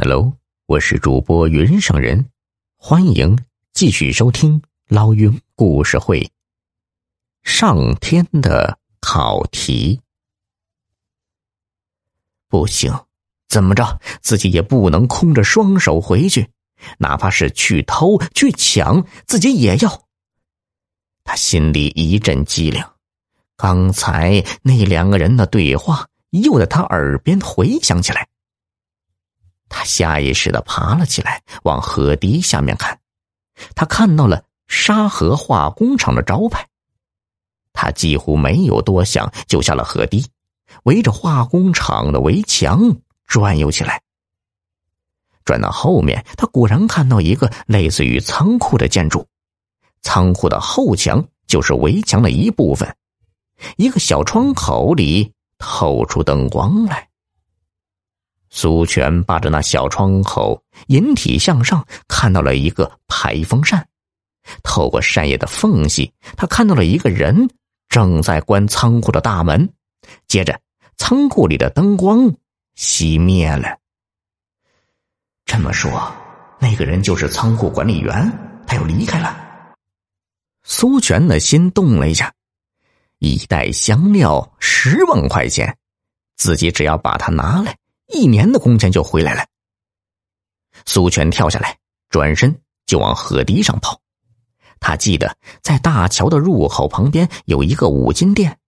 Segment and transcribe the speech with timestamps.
[0.00, 0.32] Hello，
[0.66, 2.30] 我是主播云上人，
[2.76, 3.36] 欢迎
[3.72, 6.30] 继续收听老云故事会。
[7.42, 10.00] 上天的考题，
[12.46, 12.96] 不行，
[13.48, 16.48] 怎么着，自己也不能空着双手回去，
[16.98, 20.04] 哪怕是去偷去抢，自己也要。
[21.24, 22.84] 他心里一阵机灵，
[23.56, 28.28] 刚才那两个人的对话又在他耳边回响起来。
[29.68, 32.98] 他下意识的爬了起来，往河堤下面看。
[33.74, 36.66] 他看到了沙河化工厂的招牌。
[37.72, 40.26] 他几乎没有多想，就下了河堤，
[40.84, 44.02] 围着化工厂的围墙转悠起来。
[45.44, 49.26] 转到后面，他果然看到一个类似于仓库的建筑。
[50.02, 52.96] 仓库的后墙就是围墙的一部分，
[53.76, 57.07] 一个小窗口里透出灯光来。
[58.58, 63.86] 苏全扒着那小窗口，引体向上，看到了一个排风扇。
[64.64, 67.48] 透过扇叶的缝隙，他看到了一个人
[67.88, 69.72] 正在关仓库的大门。
[70.26, 70.58] 接着，
[70.96, 72.34] 仓库里的灯光
[72.76, 73.78] 熄灭了。
[75.44, 76.12] 这么说，
[76.58, 78.12] 那个人就是仓库管理员，
[78.66, 79.38] 他要离开了。
[80.64, 82.34] 苏全的心动了一下，
[83.20, 85.78] 一袋香料十万块钱，
[86.36, 87.76] 自己只要把它拿来。
[88.08, 89.46] 一年的工钱就回来了。
[90.86, 91.76] 苏全跳下来，
[92.08, 94.00] 转身就往河堤上跑。
[94.80, 98.58] 他记得在大桥的入口旁边有一个五金店，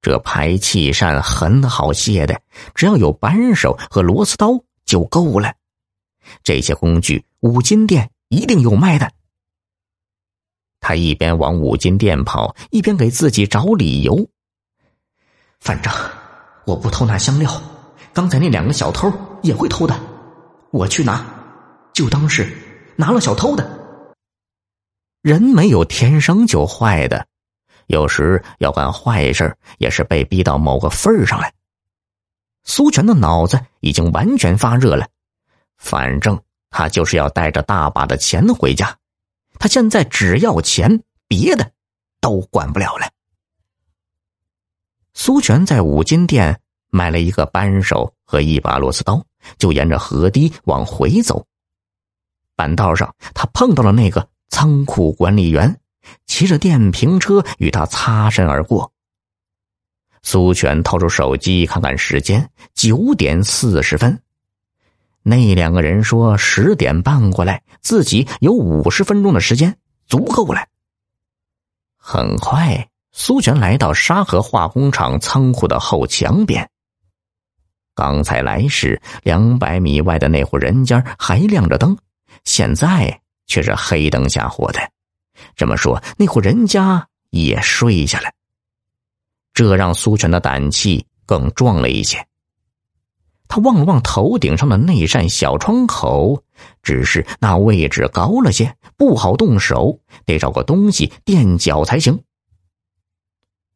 [0.00, 2.40] 这排气扇很好卸的，
[2.74, 5.54] 只要有扳手和螺丝刀就够了。
[6.42, 9.12] 这些工具五金店一定有卖的。
[10.80, 14.28] 他一边往五金店跑，一边给自己找理由。
[15.60, 15.92] 反正
[16.64, 17.62] 我不偷那香料。
[18.14, 19.12] 刚才那两个小偷
[19.42, 20.00] 也会偷的，
[20.70, 21.26] 我去拿，
[21.92, 22.56] 就当是
[22.94, 23.68] 拿了小偷的。
[25.20, 27.26] 人没有天生就坏的，
[27.88, 31.52] 有时要干坏事也是被逼到某个份儿上来。
[32.62, 35.08] 苏全的脑子已经完全发热了，
[35.76, 36.40] 反正
[36.70, 38.96] 他就是要带着大把的钱回家，
[39.58, 41.68] 他现在只要钱，别的
[42.20, 43.10] 都管不了了。
[45.14, 46.60] 苏全在五金店。
[46.90, 49.24] 买了一个扳手和一把螺丝刀，
[49.58, 51.46] 就沿着河堤往回走。
[52.56, 55.80] 半道上，他碰到了那个仓库管理员，
[56.26, 58.92] 骑着电瓶车与他擦身而过。
[60.22, 64.22] 苏全掏出手机看看时间，九点四十分。
[65.22, 70.66] 那两个人说十点半过来，自己有五十分钟的时间，足够了。
[71.96, 76.70] 很快，苏全来到沙河化工厂仓库的后墙边。
[77.94, 81.96] 刚才来时，两百米外的那户人家还亮着灯，
[82.44, 84.80] 现在却是黑灯瞎火的。
[85.54, 88.30] 这么说，那户人家也睡下了。
[89.52, 92.26] 这让苏全的胆气更壮了一些。
[93.46, 96.42] 他望了望头顶上的那扇小窗口，
[96.82, 102.20] 只是那位置高了些，不好动手，得找个东西垫脚才行。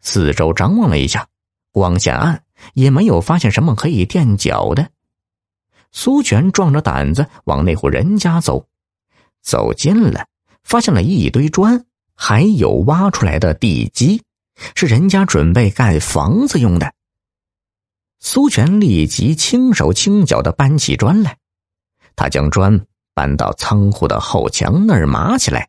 [0.00, 1.26] 四周张望了一下，
[1.72, 2.40] 光线暗。
[2.72, 4.88] 也没有发现什么可以垫脚的。
[5.92, 8.66] 苏全壮着胆子往那户人家走，
[9.42, 10.26] 走近了，
[10.64, 11.84] 发现了一堆砖，
[12.16, 14.22] 还有挖出来的地基，
[14.74, 16.92] 是人家准备盖房子用的。
[18.18, 21.36] 苏全立即轻手轻脚的搬起砖来，
[22.16, 25.68] 他将砖搬到仓库的后墙那儿码起来，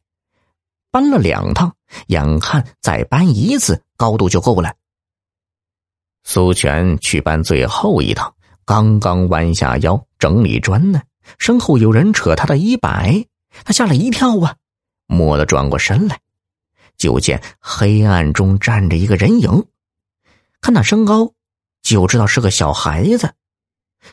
[0.90, 1.76] 搬了两趟，
[2.08, 4.74] 眼看再搬一次，高度就够了。
[6.28, 8.34] 苏全去搬最后一趟，
[8.66, 11.02] 刚刚弯下腰整理砖呢，
[11.38, 13.24] 身后有人扯他的衣摆，
[13.64, 14.56] 他吓了一跳啊，
[15.08, 16.20] 蓦地转过身来，
[16.98, 19.66] 就见黑暗中站着一个人影，
[20.62, 21.32] 看那身高，
[21.84, 23.34] 就知道是个小孩子。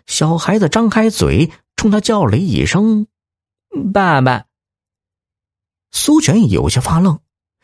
[0.07, 3.07] 小孩子张开嘴，冲他叫了一声
[3.93, 4.45] “爸爸”。
[5.93, 7.19] 苏全有些发愣，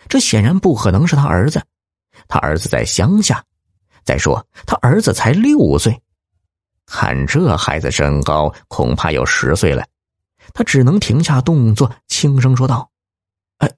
[0.09, 1.63] 这显然不可能是他儿子，
[2.29, 3.45] 他儿子在乡下。
[4.09, 6.01] 再说，他儿子才六岁，
[6.87, 9.87] 看这孩子身高，恐怕有十岁了。
[10.55, 12.91] 他只能停下动作，轻声说道
[13.59, 13.71] ：“哎，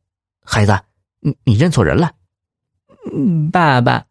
[0.44, 0.80] 孩子，
[1.18, 2.12] 你你认错人了。”
[3.50, 4.06] 爸爸，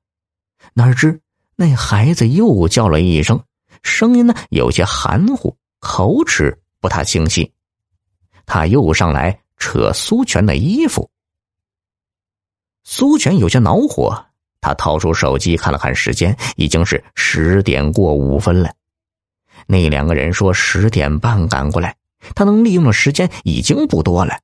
[0.73, 1.21] 哪知
[1.55, 3.41] 那孩子又叫了一声，
[3.81, 7.49] 声音呢有些含糊，口齿不太清晰。
[8.45, 11.09] 他又上来扯苏全的衣服，
[12.83, 14.25] 苏全有些恼火。
[14.61, 18.73] 他掏出手机看了看时间，已经是十点过五分了。
[19.67, 21.95] 那两个人说十点半赶过来，
[22.35, 24.39] 他能利用的时间已经不多了，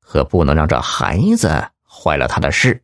[0.00, 2.82] 可不能让这孩子坏了他的事。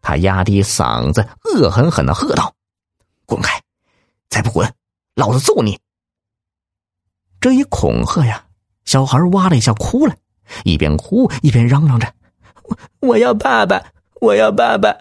[0.00, 2.54] 他压低嗓子，恶狠狠的喝道
[3.26, 3.60] ：“滚开！
[4.28, 4.72] 再不滚，
[5.14, 5.78] 老子揍你！”
[7.40, 8.46] 这一恐吓呀，
[8.84, 10.16] 小孩哇的一下哭了，
[10.64, 12.14] 一边哭一边嚷嚷着
[12.64, 14.96] ：“我我要爸爸，我要爸爸。”